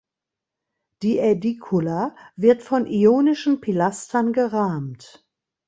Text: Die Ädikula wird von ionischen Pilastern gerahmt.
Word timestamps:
Die 1.03 1.19
Ädikula 1.19 2.15
wird 2.35 2.63
von 2.63 2.87
ionischen 2.87 3.61
Pilastern 3.61 4.33
gerahmt. 4.33 5.23